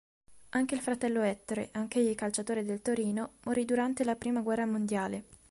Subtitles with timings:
[0.49, 5.25] Anche il fratello Ettore, anch'egli calciatore del Torino, morì durante la prima guerra mondiale.